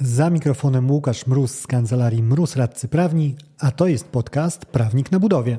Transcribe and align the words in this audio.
Za 0.00 0.30
mikrofonem 0.30 0.90
Łukasz 0.90 1.26
Mróz 1.26 1.58
z 1.58 1.66
kancelarii 1.66 2.22
Mróz 2.22 2.56
Radcy 2.56 2.88
Prawni, 2.88 3.36
a 3.58 3.70
to 3.70 3.86
jest 3.86 4.08
podcast 4.08 4.66
Prawnik 4.66 5.12
na 5.12 5.20
budowie. 5.20 5.58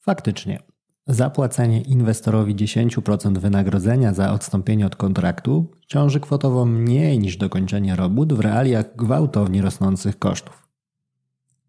Faktycznie, 0.00 0.58
zapłacenie 1.06 1.80
inwestorowi 1.80 2.56
10% 2.56 3.38
wynagrodzenia 3.38 4.14
za 4.14 4.32
odstąpienie 4.32 4.86
od 4.86 4.96
kontraktu 4.96 5.70
ciąży 5.86 6.20
kwotowo 6.20 6.64
mniej 6.64 7.18
niż 7.18 7.36
dokończenie 7.36 7.96
robót 7.96 8.32
w 8.32 8.40
realiach 8.40 8.96
gwałtownie 8.96 9.62
rosnących 9.62 10.18
kosztów. 10.18 10.69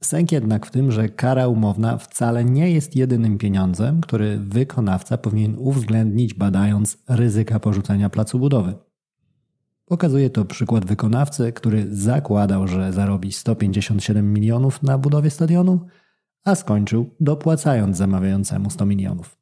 Sęk 0.03 0.31
jednak 0.31 0.65
w 0.65 0.71
tym, 0.71 0.91
że 0.91 1.09
kara 1.09 1.47
umowna 1.47 1.97
wcale 1.97 2.45
nie 2.45 2.71
jest 2.71 2.95
jedynym 2.95 3.37
pieniądzem, 3.37 4.01
który 4.01 4.37
wykonawca 4.37 5.17
powinien 5.17 5.55
uwzględnić, 5.57 6.33
badając 6.33 6.97
ryzyka 7.09 7.59
porzucenia 7.59 8.09
placu 8.09 8.39
budowy. 8.39 8.73
Pokazuje 9.85 10.29
to 10.29 10.45
przykład 10.45 10.85
wykonawcy, 10.85 11.53
który 11.53 11.95
zakładał, 11.95 12.67
że 12.67 12.93
zarobi 12.93 13.31
157 13.31 14.33
milionów 14.33 14.83
na 14.83 14.97
budowie 14.97 15.29
stadionu, 15.29 15.87
a 16.43 16.55
skończył 16.55 17.09
dopłacając 17.19 17.97
zamawiającemu 17.97 18.69
100 18.69 18.85
milionów. 18.85 19.37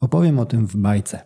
Opowiem 0.00 0.38
o 0.38 0.46
tym 0.46 0.66
w 0.66 0.76
bajce. 0.76 1.20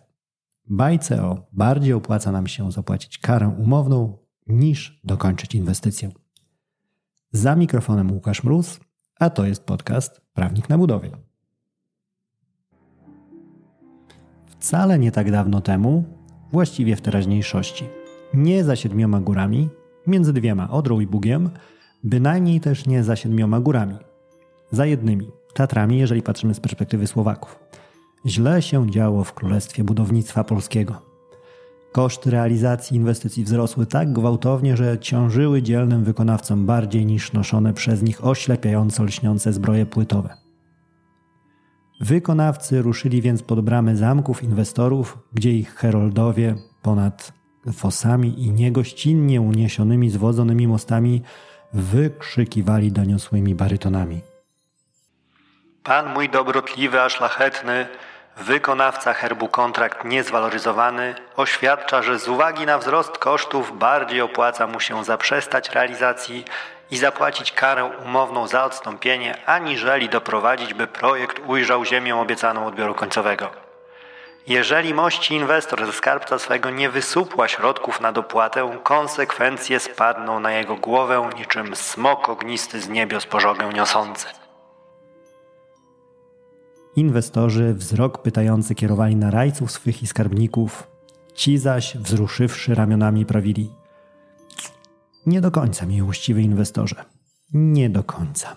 Bajce 0.69 1.23
o 1.23 1.47
bardziej 1.51 1.93
opłaca 1.93 2.31
nam 2.31 2.47
się 2.47 2.71
zapłacić 2.71 3.17
karę 3.17 3.47
umowną 3.47 4.17
niż 4.47 5.01
dokończyć 5.03 5.55
inwestycję. 5.55 6.22
Za 7.35 7.55
mikrofonem 7.55 8.11
Łukasz 8.11 8.43
Mróz, 8.43 8.79
a 9.19 9.29
to 9.29 9.45
jest 9.45 9.63
podcast 9.63 10.21
Prawnik 10.33 10.69
na 10.69 10.77
budowie. 10.77 11.11
Wcale 14.47 14.99
nie 14.99 15.11
tak 15.11 15.31
dawno 15.31 15.61
temu, 15.61 16.03
właściwie 16.51 16.95
w 16.95 17.01
teraźniejszości, 17.01 17.85
nie 18.33 18.63
za 18.63 18.75
siedmioma 18.75 19.19
górami, 19.19 19.69
między 20.07 20.33
dwiema 20.33 20.69
Odrą 20.69 20.99
i 20.99 21.07
Bugiem, 21.07 21.49
bynajmniej 22.03 22.59
też 22.59 22.85
nie 22.85 23.03
za 23.03 23.15
siedmioma 23.15 23.59
górami. 23.59 23.95
Za 24.71 24.85
jednymi, 24.85 25.31
Tatrami, 25.53 25.97
jeżeli 25.97 26.21
patrzymy 26.21 26.53
z 26.53 26.59
perspektywy 26.59 27.07
Słowaków. 27.07 27.59
Źle 28.25 28.61
się 28.61 28.91
działo 28.91 29.23
w 29.23 29.33
Królestwie 29.33 29.83
Budownictwa 29.83 30.43
Polskiego– 30.43 31.01
Koszty 31.93 32.31
realizacji 32.31 32.97
inwestycji 32.97 33.43
wzrosły 33.43 33.85
tak 33.85 34.13
gwałtownie, 34.13 34.77
że 34.77 34.99
ciążyły 34.99 35.61
dzielnym 35.61 36.03
wykonawcom 36.03 36.65
bardziej 36.65 37.05
niż 37.05 37.33
noszone 37.33 37.73
przez 37.73 38.01
nich 38.01 38.25
oślepiająco 38.25 39.03
lśniące 39.03 39.53
zbroje 39.53 39.85
płytowe. 39.85 40.37
Wykonawcy 42.01 42.81
ruszyli 42.81 43.21
więc 43.21 43.43
pod 43.43 43.61
bramy 43.61 43.97
zamków 43.97 44.43
inwestorów, 44.43 45.17
gdzie 45.33 45.51
ich 45.51 45.75
heroldowie 45.75 46.55
ponad 46.81 47.33
fosami 47.73 48.43
i 48.43 48.51
niegościnnie 48.51 49.41
uniesionymi 49.41 50.09
zwodzonymi 50.09 50.67
mostami 50.67 51.21
wykrzykiwali 51.73 52.91
doniosłymi 52.91 53.55
barytonami. 53.55 54.21
Pan 55.83 56.13
mój 56.13 56.29
dobrotliwy 56.29 57.01
a 57.01 57.09
szlachetny, 57.09 57.85
Wykonawca 58.37 59.13
herbu 59.13 59.47
kontrakt 59.47 60.05
niezwaloryzowany 60.05 61.15
oświadcza, 61.37 62.01
że 62.01 62.19
z 62.19 62.27
uwagi 62.27 62.65
na 62.65 62.77
wzrost 62.77 63.17
kosztów 63.17 63.77
bardziej 63.77 64.21
opłaca 64.21 64.67
mu 64.67 64.79
się 64.79 65.03
zaprzestać 65.03 65.69
realizacji 65.69 66.45
i 66.91 66.97
zapłacić 66.97 67.51
karę 67.51 67.85
umowną 67.85 68.47
za 68.47 68.63
odstąpienie, 68.63 69.37
aniżeli 69.45 70.09
doprowadzić, 70.09 70.73
by 70.73 70.87
projekt 70.87 71.41
ujrzał 71.47 71.85
ziemię 71.85 72.15
obiecaną 72.15 72.67
odbioru 72.67 72.95
końcowego. 72.95 73.49
Jeżeli 74.47 74.93
mości 74.93 75.33
inwestor 75.33 75.85
ze 75.85 75.93
skarbca 75.93 76.39
swego 76.39 76.69
nie 76.69 76.89
wysupła 76.89 77.47
środków 77.47 78.01
na 78.01 78.11
dopłatę, 78.11 78.77
konsekwencje 78.83 79.79
spadną 79.79 80.39
na 80.39 80.51
jego 80.51 80.75
głowę 80.75 81.29
niczym 81.37 81.75
smok 81.75 82.29
ognisty 82.29 82.81
z 82.81 82.89
niebios 82.89 83.25
pożogę 83.25 83.69
niosący. 83.73 84.42
Inwestorzy 86.95 87.73
wzrok 87.73 88.21
pytający 88.21 88.75
kierowali 88.75 89.15
na 89.15 89.31
rajców 89.31 89.71
swych 89.71 90.03
i 90.03 90.07
skarbników, 90.07 90.87
ci 91.35 91.57
zaś 91.57 91.97
wzruszywszy 91.97 92.75
ramionami 92.75 93.25
prawili 93.25 93.69
Nie 95.25 95.41
do 95.41 95.51
końca, 95.51 95.85
miłościwy 95.85 96.41
inwestorze, 96.41 97.05
nie 97.53 97.89
do 97.89 98.03
końca. 98.03 98.55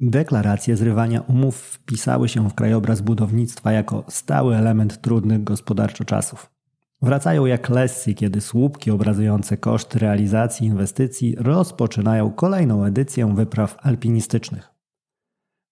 Deklaracje 0.00 0.76
zrywania 0.76 1.20
umów 1.20 1.56
wpisały 1.56 2.28
się 2.28 2.48
w 2.48 2.54
krajobraz 2.54 3.00
budownictwa 3.00 3.72
jako 3.72 4.04
stały 4.08 4.56
element 4.56 5.00
trudnych 5.00 5.44
gospodarczo 5.44 6.04
czasów. 6.04 6.55
Wracają 7.02 7.46
jak 7.46 7.70
lesy, 7.70 8.14
kiedy 8.14 8.40
słupki 8.40 8.90
obrazujące 8.90 9.56
koszty 9.56 9.98
realizacji 9.98 10.66
inwestycji 10.66 11.34
rozpoczynają 11.38 12.30
kolejną 12.30 12.84
edycję 12.84 13.34
wypraw 13.34 13.76
alpinistycznych. 13.82 14.70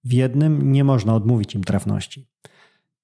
W 0.05 0.13
jednym 0.13 0.73
nie 0.73 0.85
można 0.85 1.15
odmówić 1.15 1.55
im 1.55 1.65
trafności. 1.65 2.29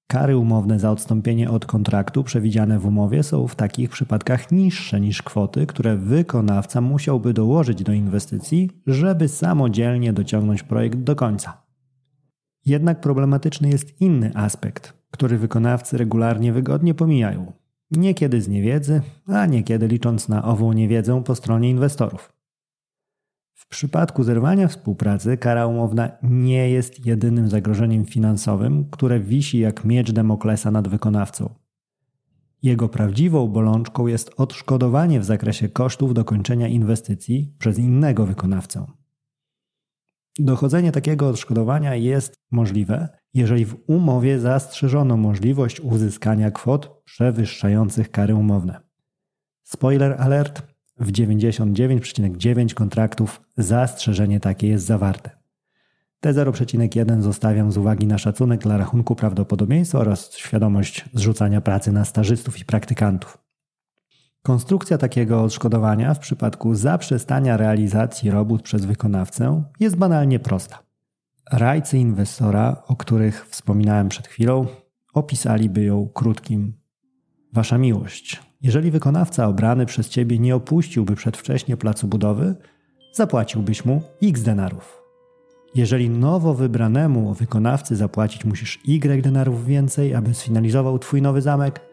Kary 0.07 0.37
umowne 0.37 0.79
za 0.79 0.91
odstąpienie 0.91 1.51
od 1.51 1.65
kontraktu 1.65 2.23
przewidziane 2.23 2.79
w 2.79 2.85
umowie 2.85 3.23
są 3.23 3.47
w 3.47 3.55
takich 3.55 3.89
przypadkach 3.89 4.51
niższe 4.51 4.99
niż 4.99 5.21
kwoty, 5.21 5.67
które 5.67 5.97
wykonawca 5.97 6.81
musiałby 6.81 7.33
dołożyć 7.33 7.83
do 7.83 7.93
inwestycji, 7.93 8.69
żeby 8.87 9.27
samodzielnie 9.27 10.13
dociągnąć 10.13 10.63
projekt 10.63 10.97
do 10.97 11.15
końca. 11.15 11.61
Jednak 12.65 13.01
problematyczny 13.01 13.69
jest 13.69 14.01
inny 14.01 14.31
aspekt, 14.35 14.93
który 15.11 15.37
wykonawcy 15.37 15.97
regularnie 15.97 16.53
wygodnie 16.53 16.93
pomijają. 16.93 17.60
Niekiedy 17.91 18.41
z 18.41 18.47
niewiedzy, 18.47 19.01
a 19.27 19.45
niekiedy 19.45 19.87
licząc 19.87 20.29
na 20.29 20.43
ową 20.43 20.73
niewiedzę 20.73 21.23
po 21.23 21.35
stronie 21.35 21.69
inwestorów. 21.69 22.33
W 23.53 23.67
przypadku 23.67 24.23
zerwania 24.23 24.67
współpracy 24.67 25.37
kara 25.37 25.67
umowna 25.67 26.11
nie 26.23 26.69
jest 26.69 27.05
jedynym 27.05 27.49
zagrożeniem 27.49 28.05
finansowym, 28.05 28.85
które 28.91 29.19
wisi 29.19 29.59
jak 29.59 29.85
miecz 29.85 30.11
Demoklesa 30.11 30.71
nad 30.71 30.87
wykonawcą. 30.87 31.49
Jego 32.63 32.89
prawdziwą 32.89 33.47
bolączką 33.47 34.07
jest 34.07 34.31
odszkodowanie 34.37 35.19
w 35.19 35.25
zakresie 35.25 35.69
kosztów 35.69 36.13
dokończenia 36.13 36.67
inwestycji 36.67 37.55
przez 37.59 37.79
innego 37.79 38.25
wykonawcę. 38.25 38.85
Dochodzenie 40.39 40.91
takiego 40.91 41.29
odszkodowania 41.29 41.95
jest 41.95 42.35
możliwe, 42.51 43.09
jeżeli 43.33 43.65
w 43.65 43.75
umowie 43.87 44.39
zastrzeżono 44.39 45.17
możliwość 45.17 45.79
uzyskania 45.79 46.51
kwot 46.51 47.01
przewyższających 47.03 48.11
kary 48.11 48.35
umowne. 48.35 48.81
Spoiler 49.63 50.15
alert: 50.19 50.61
w 50.99 51.11
99,9 51.11 52.73
kontraktów 52.73 53.41
zastrzeżenie 53.57 54.39
takie 54.39 54.67
jest 54.67 54.85
zawarte. 54.85 55.29
Te 56.19 56.33
0,1 56.33 57.21
zostawiam 57.21 57.71
z 57.71 57.77
uwagi 57.77 58.07
na 58.07 58.17
szacunek 58.17 58.61
dla 58.61 58.77
rachunku 58.77 59.15
prawdopodobieństwa 59.15 59.99
oraz 59.99 60.35
świadomość 60.35 61.05
zrzucania 61.13 61.61
pracy 61.61 61.91
na 61.91 62.05
stażystów 62.05 62.59
i 62.59 62.65
praktykantów. 62.65 63.37
Konstrukcja 64.43 64.97
takiego 64.97 65.43
odszkodowania 65.43 66.13
w 66.13 66.19
przypadku 66.19 66.75
zaprzestania 66.75 67.57
realizacji 67.57 68.31
robót 68.31 68.61
przez 68.61 68.85
wykonawcę 68.85 69.63
jest 69.79 69.95
banalnie 69.95 70.39
prosta. 70.39 70.79
Rajcy 71.51 71.97
inwestora, 71.97 72.83
o 72.87 72.95
których 72.95 73.47
wspominałem 73.49 74.09
przed 74.09 74.27
chwilą, 74.27 74.65
opisaliby 75.13 75.83
ją 75.83 76.09
krótkim 76.13 76.73
Wasza 77.53 77.77
miłość. 77.77 78.41
Jeżeli 78.61 78.91
wykonawca 78.91 79.47
obrany 79.47 79.85
przez 79.85 80.09
Ciebie 80.09 80.39
nie 80.39 80.55
opuściłby 80.55 81.15
przedwcześnie 81.15 81.77
placu 81.77 82.07
budowy, 82.07 82.55
zapłaciłbyś 83.13 83.85
mu 83.85 84.01
x 84.23 84.41
denarów. 84.41 85.01
Jeżeli 85.75 86.09
nowo 86.09 86.53
wybranemu 86.53 87.33
wykonawcy 87.33 87.95
zapłacić 87.95 88.45
musisz 88.45 88.79
y 88.87 89.21
denarów 89.21 89.65
więcej, 89.65 90.15
aby 90.15 90.33
sfinalizował 90.33 90.99
Twój 90.99 91.21
nowy 91.21 91.41
zamek, 91.41 91.90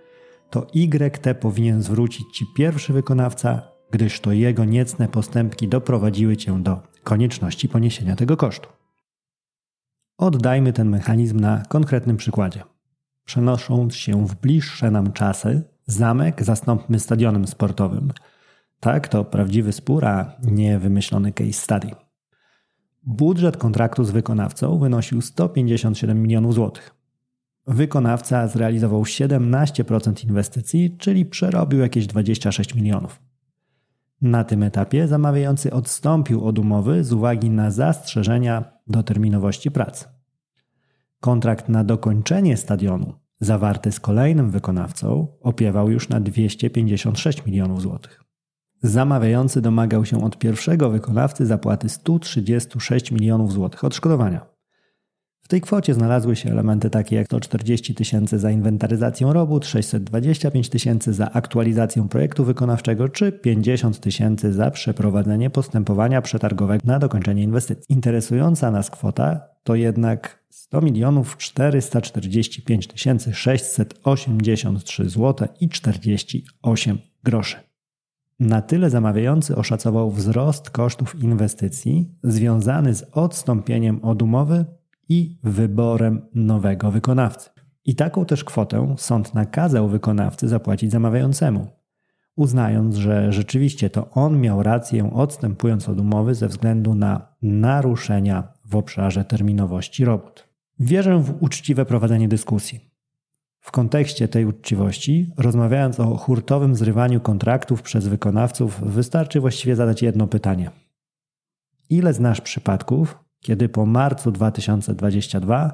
to 0.50 0.66
YT 0.74 1.38
powinien 1.40 1.82
zwrócić 1.82 2.26
Ci 2.34 2.46
pierwszy 2.56 2.92
wykonawca, 2.92 3.62
gdyż 3.90 4.20
to 4.20 4.32
jego 4.32 4.64
niecne 4.64 5.08
postępki 5.08 5.68
doprowadziły 5.68 6.36
Cię 6.36 6.62
do 6.62 6.82
konieczności 7.04 7.68
poniesienia 7.68 8.16
tego 8.16 8.36
kosztu. 8.36 8.68
Oddajmy 10.18 10.72
ten 10.72 10.88
mechanizm 10.88 11.40
na 11.40 11.62
konkretnym 11.68 12.16
przykładzie. 12.16 12.62
Przenosząc 13.24 13.94
się 13.94 14.26
w 14.26 14.34
bliższe 14.34 14.90
nam 14.90 15.12
czasy, 15.12 15.62
zamek 15.86 16.44
zastąpmy 16.44 16.98
stadionem 16.98 17.46
sportowym. 17.46 18.12
Tak, 18.80 19.08
to 19.08 19.24
prawdziwy 19.24 19.72
spór, 19.72 20.04
a 20.04 20.36
nie 20.42 20.78
wymyślony 20.78 21.32
case 21.32 21.52
study. 21.52 21.90
Budżet 23.02 23.56
kontraktu 23.56 24.04
z 24.04 24.10
wykonawcą 24.10 24.78
wynosił 24.78 25.20
157 25.20 26.22
milionów 26.22 26.54
złotych. 26.54 26.97
Wykonawca 27.68 28.48
zrealizował 28.48 29.02
17% 29.02 30.24
inwestycji, 30.24 30.96
czyli 30.98 31.26
przerobił 31.26 31.80
jakieś 31.80 32.06
26 32.06 32.74
milionów. 32.74 33.20
Na 34.22 34.44
tym 34.44 34.62
etapie 34.62 35.08
zamawiający 35.08 35.72
odstąpił 35.72 36.44
od 36.44 36.58
umowy 36.58 37.04
z 37.04 37.12
uwagi 37.12 37.50
na 37.50 37.70
zastrzeżenia 37.70 38.64
do 38.86 39.02
terminowości 39.02 39.70
pracy. 39.70 40.04
Kontrakt 41.20 41.68
na 41.68 41.84
dokończenie 41.84 42.56
stadionu, 42.56 43.14
zawarty 43.40 43.92
z 43.92 44.00
kolejnym 44.00 44.50
wykonawcą, 44.50 45.26
opiewał 45.40 45.90
już 45.90 46.08
na 46.08 46.20
256 46.20 47.46
milionów 47.46 47.82
złotych. 47.82 48.24
Zamawiający 48.82 49.60
domagał 49.60 50.04
się 50.04 50.24
od 50.24 50.38
pierwszego 50.38 50.90
wykonawcy 50.90 51.46
zapłaty 51.46 51.88
136 51.88 53.12
milionów 53.12 53.52
złotych 53.52 53.84
odszkodowania. 53.84 54.57
W 55.48 55.50
tej 55.50 55.60
kwocie 55.60 55.94
znalazły 55.94 56.36
się 56.36 56.50
elementy 56.50 56.90
takie 56.90 57.16
jak 57.16 57.26
140 57.26 57.94
tysięcy 57.94 58.38
za 58.38 58.50
inwentaryzację 58.50 59.32
robót, 59.32 59.66
625 59.66 60.68
tysięcy 60.68 61.12
za 61.12 61.32
aktualizację 61.32 62.08
projektu 62.08 62.44
wykonawczego 62.44 63.08
czy 63.08 63.32
50 63.32 64.00
tysięcy 64.00 64.52
za 64.52 64.70
przeprowadzenie 64.70 65.50
postępowania 65.50 66.22
przetargowego 66.22 66.82
na 66.84 66.98
dokończenie 66.98 67.42
inwestycji. 67.42 67.94
Interesująca 67.94 68.70
nas 68.70 68.90
kwota 68.90 69.40
to 69.62 69.74
jednak 69.74 70.44
100 70.50 70.80
milionów 70.80 71.36
445 71.36 72.86
tysięcy 72.86 73.34
683 73.34 75.08
zł 75.10 75.48
i 75.60 75.68
48 75.68 76.98
groszy. 77.24 77.56
Na 78.40 78.62
tyle 78.62 78.90
zamawiający 78.90 79.56
oszacował 79.56 80.10
wzrost 80.10 80.70
kosztów 80.70 81.22
inwestycji 81.22 82.14
związany 82.22 82.94
z 82.94 83.02
odstąpieniem 83.12 84.04
od 84.04 84.22
umowy 84.22 84.64
i 85.08 85.38
wyborem 85.42 86.22
nowego 86.34 86.90
wykonawcy. 86.90 87.50
I 87.84 87.94
taką 87.94 88.24
też 88.24 88.44
kwotę 88.44 88.94
sąd 88.98 89.34
nakazał 89.34 89.88
wykonawcy 89.88 90.48
zapłacić 90.48 90.90
zamawiającemu, 90.90 91.66
uznając, 92.36 92.96
że 92.96 93.32
rzeczywiście 93.32 93.90
to 93.90 94.10
on 94.10 94.40
miał 94.40 94.62
rację 94.62 95.12
odstępując 95.12 95.88
od 95.88 96.00
umowy 96.00 96.34
ze 96.34 96.48
względu 96.48 96.94
na 96.94 97.36
naruszenia 97.42 98.52
w 98.64 98.76
obszarze 98.76 99.24
terminowości 99.24 100.04
robót. 100.04 100.48
Wierzę 100.80 101.18
w 101.18 101.42
uczciwe 101.42 101.84
prowadzenie 101.84 102.28
dyskusji. 102.28 102.80
W 103.60 103.70
kontekście 103.70 104.28
tej 104.28 104.44
uczciwości, 104.44 105.32
rozmawiając 105.36 106.00
o 106.00 106.16
hurtowym 106.16 106.74
zrywaniu 106.74 107.20
kontraktów 107.20 107.82
przez 107.82 108.08
wykonawców, 108.08 108.80
wystarczy 108.80 109.40
właściwie 109.40 109.76
zadać 109.76 110.02
jedno 110.02 110.26
pytanie. 110.26 110.70
Ile 111.90 112.12
znasz 112.14 112.40
przypadków, 112.40 113.18
kiedy 113.48 113.68
po 113.68 113.86
marcu 113.86 114.32
2022 114.32 115.72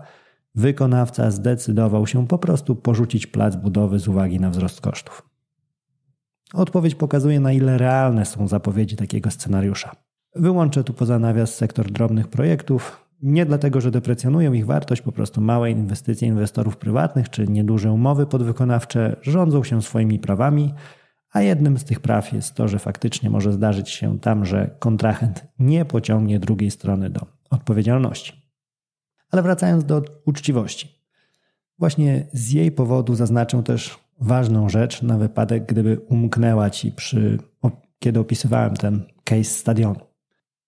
wykonawca 0.54 1.30
zdecydował 1.30 2.06
się 2.06 2.26
po 2.26 2.38
prostu 2.38 2.76
porzucić 2.76 3.26
plac 3.26 3.56
budowy 3.56 3.98
z 3.98 4.08
uwagi 4.08 4.40
na 4.40 4.50
wzrost 4.50 4.80
kosztów? 4.80 5.28
Odpowiedź 6.52 6.94
pokazuje, 6.94 7.40
na 7.40 7.52
ile 7.52 7.78
realne 7.78 8.24
są 8.24 8.48
zapowiedzi 8.48 8.96
takiego 8.96 9.30
scenariusza. 9.30 9.92
Wyłączę 10.34 10.84
tu 10.84 10.92
poza 10.92 11.18
nawias 11.18 11.54
sektor 11.54 11.90
drobnych 11.90 12.28
projektów, 12.28 13.06
nie 13.22 13.46
dlatego, 13.46 13.80
że 13.80 13.90
deprecjonują 13.90 14.52
ich 14.52 14.66
wartość, 14.66 15.02
po 15.02 15.12
prostu 15.12 15.40
małe 15.40 15.70
inwestycje 15.70 16.28
inwestorów 16.28 16.76
prywatnych 16.76 17.30
czy 17.30 17.48
nieduże 17.48 17.92
umowy 17.92 18.26
podwykonawcze 18.26 19.16
rządzą 19.22 19.64
się 19.64 19.82
swoimi 19.82 20.18
prawami, 20.18 20.74
a 21.32 21.40
jednym 21.40 21.78
z 21.78 21.84
tych 21.84 22.00
praw 22.00 22.32
jest 22.32 22.54
to, 22.54 22.68
że 22.68 22.78
faktycznie 22.78 23.30
może 23.30 23.52
zdarzyć 23.52 23.90
się 23.90 24.18
tam, 24.18 24.44
że 24.44 24.76
kontrahent 24.78 25.46
nie 25.58 25.84
pociągnie 25.84 26.38
drugiej 26.38 26.70
strony 26.70 27.10
do 27.10 27.33
odpowiedzialności. 27.50 28.32
Ale 29.31 29.43
wracając 29.43 29.85
do 29.85 30.02
uczciwości. 30.26 31.05
Właśnie 31.79 32.26
z 32.32 32.52
jej 32.52 32.73
powodu 32.73 33.14
zaznaczę 33.14 33.62
też 33.62 33.99
ważną 34.20 34.69
rzecz 34.69 35.02
na 35.02 35.19
wypadek, 35.19 35.67
gdyby 35.67 35.99
umknęła 35.99 36.70
ci 36.70 36.93
przy, 36.93 37.38
kiedy 37.99 38.20
opisywałem 38.20 38.76
ten 38.76 39.02
case 39.25 39.44
stadionu. 39.44 40.00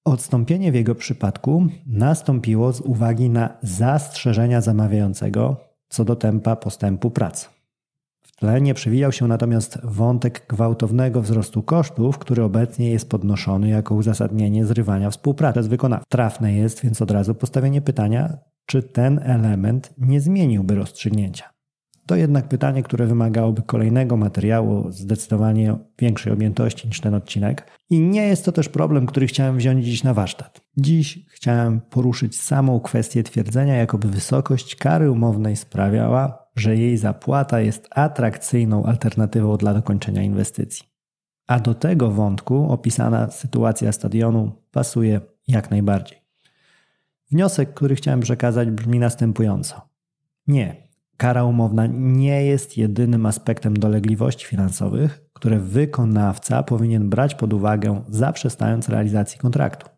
Odstąpienie 0.04 0.72
w 0.72 0.74
jego 0.74 0.94
przypadku 0.94 1.66
nastąpiło 1.86 2.72
z 2.72 2.80
uwagi 2.80 3.30
na 3.30 3.58
zastrzeżenia 3.62 4.60
zamawiającego 4.60 5.56
co 5.88 6.04
do 6.04 6.16
tempa 6.16 6.56
postępu 6.56 7.10
prac. 7.10 7.55
Tle 8.40 8.74
przewijał 8.74 9.12
się 9.12 9.28
natomiast 9.28 9.78
wątek 9.84 10.46
gwałtownego 10.48 11.22
wzrostu 11.22 11.62
kosztów, 11.62 12.18
który 12.18 12.42
obecnie 12.42 12.90
jest 12.90 13.08
podnoszony 13.08 13.68
jako 13.68 13.94
uzasadnienie 13.94 14.66
zrywania 14.66 15.10
współpracy 15.10 15.62
z 15.62 15.66
wykonawcą. 15.66 16.04
Trafne 16.08 16.52
jest 16.52 16.82
więc 16.82 17.02
od 17.02 17.10
razu 17.10 17.34
postawienie 17.34 17.80
pytania, 17.80 18.38
czy 18.66 18.82
ten 18.82 19.20
element 19.22 19.94
nie 19.98 20.20
zmieniłby 20.20 20.74
rozstrzygnięcia. 20.74 21.56
To 22.06 22.16
jednak 22.16 22.48
pytanie, 22.48 22.82
które 22.82 23.06
wymagałoby 23.06 23.62
kolejnego 23.62 24.16
materiału, 24.16 24.90
zdecydowanie 24.90 25.76
większej 25.98 26.32
objętości 26.32 26.88
niż 26.88 27.00
ten 27.00 27.14
odcinek. 27.14 27.70
I 27.90 28.00
nie 28.00 28.26
jest 28.26 28.44
to 28.44 28.52
też 28.52 28.68
problem, 28.68 29.06
który 29.06 29.26
chciałem 29.26 29.56
wziąć 29.56 29.84
dziś 29.84 30.04
na 30.04 30.14
warsztat. 30.14 30.60
Dziś 30.76 31.26
chciałem 31.30 31.80
poruszyć 31.80 32.40
samą 32.40 32.80
kwestię 32.80 33.22
twierdzenia, 33.22 33.76
jakoby 33.76 34.08
wysokość 34.08 34.76
kary 34.76 35.10
umownej 35.10 35.56
sprawiała, 35.56 36.45
że 36.56 36.76
jej 36.76 36.96
zapłata 36.96 37.60
jest 37.60 37.88
atrakcyjną 37.90 38.84
alternatywą 38.84 39.56
dla 39.56 39.74
dokończenia 39.74 40.22
inwestycji. 40.22 40.84
A 41.46 41.60
do 41.60 41.74
tego 41.74 42.10
wątku 42.10 42.72
opisana 42.72 43.30
sytuacja 43.30 43.92
stadionu 43.92 44.52
pasuje 44.70 45.20
jak 45.48 45.70
najbardziej. 45.70 46.18
Wniosek, 47.30 47.74
który 47.74 47.94
chciałem 47.94 48.20
przekazać, 48.20 48.70
brzmi 48.70 48.98
następująco. 48.98 49.88
Nie, 50.46 50.86
Kara 51.16 51.44
umowna 51.44 51.86
nie 51.86 52.44
jest 52.44 52.76
jedynym 52.76 53.26
aspektem 53.26 53.76
dolegliwości 53.76 54.46
finansowych, 54.46 55.30
które 55.32 55.58
wykonawca 55.58 56.62
powinien 56.62 57.10
brać 57.10 57.34
pod 57.34 57.52
uwagę, 57.52 58.02
zaprzestając 58.08 58.88
realizacji 58.88 59.38
kontraktu. 59.38 59.95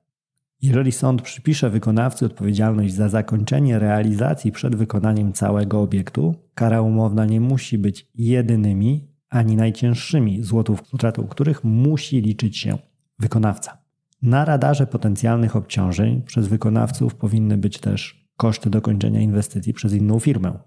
Jeżeli 0.63 0.93
sąd 0.93 1.23
przypisze 1.23 1.71
wykonawcy 1.71 2.27
odpowiedzialność 2.27 2.95
za 2.95 3.09
zakończenie 3.09 3.79
realizacji 3.79 4.53
przed 4.53 4.77
wykonaniem 4.77 5.33
całego 5.33 5.83
obiektu, 5.83 6.35
kara 6.55 6.83
umowna 6.83 7.27
nie 7.27 7.41
musi 7.41 7.79
być 7.79 8.11
jedynymi 8.15 9.09
ani 9.31 9.57
najcięższymi 9.57 10.43
złotów, 10.43 10.83
utratą 10.93 11.27
których 11.27 11.65
musi 11.65 12.21
liczyć 12.21 12.59
się 12.59 12.79
wykonawca. 13.19 13.79
Na 14.23 14.45
radarze 14.45 14.87
potencjalnych 14.87 15.57
obciążeń 15.57 16.23
przez 16.23 16.49
wykonawców 16.49 17.15
powinny 17.15 17.59
być 17.59 17.79
też 17.79 18.29
koszty 18.37 18.71
dokończenia 18.71 19.21
inwestycji 19.21 19.75
przez 19.75 19.93
inną 19.93 20.19
firmę, 20.19 20.59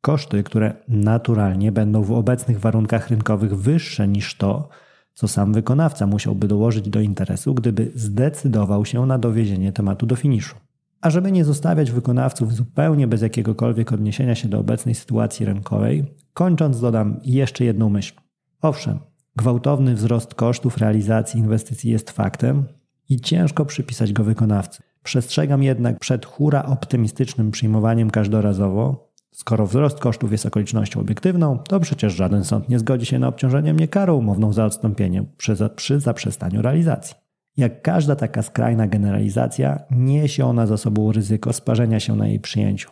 Koszty, 0.00 0.42
które 0.42 0.74
naturalnie 0.88 1.72
będą 1.72 2.02
w 2.02 2.12
obecnych 2.12 2.60
warunkach 2.60 3.08
rynkowych 3.08 3.56
wyższe 3.56 4.08
niż 4.08 4.34
to, 4.34 4.68
co 5.14 5.28
sam 5.28 5.52
wykonawca 5.52 6.06
musiałby 6.06 6.48
dołożyć 6.48 6.88
do 6.88 7.00
interesu, 7.00 7.54
gdyby 7.54 7.90
zdecydował 7.94 8.84
się 8.84 9.06
na 9.06 9.18
dowiezienie 9.18 9.72
tematu 9.72 10.06
do 10.06 10.16
finiszu. 10.16 10.56
A 11.00 11.10
żeby 11.10 11.32
nie 11.32 11.44
zostawiać 11.44 11.90
wykonawców 11.90 12.54
zupełnie 12.54 13.06
bez 13.06 13.22
jakiegokolwiek 13.22 13.92
odniesienia 13.92 14.34
się 14.34 14.48
do 14.48 14.58
obecnej 14.58 14.94
sytuacji 14.94 15.46
rynkowej, 15.46 16.04
kończąc 16.34 16.80
dodam 16.80 17.20
jeszcze 17.24 17.64
jedną 17.64 17.88
myśl. 17.88 18.14
Owszem, 18.62 18.98
gwałtowny 19.36 19.94
wzrost 19.94 20.34
kosztów 20.34 20.78
realizacji 20.78 21.40
inwestycji 21.40 21.90
jest 21.90 22.10
faktem 22.10 22.64
i 23.08 23.20
ciężko 23.20 23.64
przypisać 23.64 24.12
go 24.12 24.24
wykonawcy. 24.24 24.82
Przestrzegam 25.02 25.62
jednak 25.62 25.98
przed 25.98 26.26
hura 26.26 26.62
optymistycznym 26.62 27.50
przyjmowaniem 27.50 28.10
każdorazowo, 28.10 29.09
Skoro 29.32 29.66
wzrost 29.66 29.98
kosztów 29.98 30.32
jest 30.32 30.46
okolicznością 30.46 31.00
obiektywną, 31.00 31.58
to 31.58 31.80
przecież 31.80 32.14
żaden 32.14 32.44
sąd 32.44 32.68
nie 32.68 32.78
zgodzi 32.78 33.06
się 33.06 33.18
na 33.18 33.28
obciążenie 33.28 33.74
mnie 33.74 33.88
karą 33.88 34.16
umowną 34.16 34.52
za 34.52 34.64
odstąpienie 34.64 35.24
przy, 35.36 35.56
przy 35.76 36.00
zaprzestaniu 36.00 36.62
realizacji. 36.62 37.14
Jak 37.56 37.82
każda 37.82 38.16
taka 38.16 38.42
skrajna 38.42 38.86
generalizacja, 38.86 39.80
niesie 39.90 40.46
ona 40.46 40.66
za 40.66 40.76
sobą 40.76 41.12
ryzyko 41.12 41.52
sparzenia 41.52 42.00
się 42.00 42.16
na 42.16 42.26
jej 42.26 42.40
przyjęciu. 42.40 42.90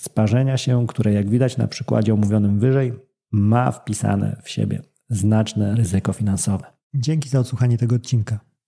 Sparzenia 0.00 0.56
się, 0.56 0.86
które 0.86 1.12
jak 1.12 1.30
widać 1.30 1.56
na 1.56 1.68
przykładzie 1.68 2.14
omówionym 2.14 2.58
wyżej, 2.58 2.92
ma 3.32 3.70
wpisane 3.70 4.40
w 4.42 4.50
siebie 4.50 4.82
znaczne 5.08 5.74
ryzyko 5.74 6.12
finansowe. 6.12 6.64
Dzięki 6.94 7.28
za 7.28 7.40
odsłuchanie 7.40 7.78
tego 7.78 7.96
odcinka. 7.96 8.40